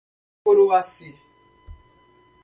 Coroaci 0.43 1.07